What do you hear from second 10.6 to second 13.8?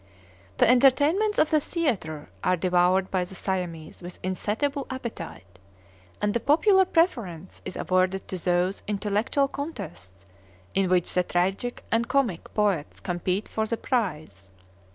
in which the tragic and comic poets compete for the